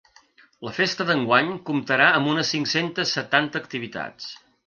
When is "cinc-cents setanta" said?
2.55-3.65